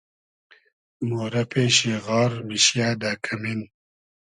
[1.07, 3.61] مورۂ پېشی غار میشیۂ دۂ کئمین